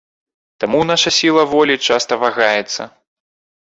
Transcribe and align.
Таму 0.63 0.79
наша 0.93 1.13
сіла 1.19 1.43
волі 1.53 1.79
часта 1.87 2.13
вагаецца. 2.27 2.93